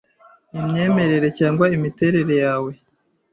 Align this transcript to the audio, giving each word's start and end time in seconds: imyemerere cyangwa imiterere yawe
imyemerere 0.59 1.27
cyangwa 1.37 1.65
imiterere 1.75 2.33
yawe 2.43 2.71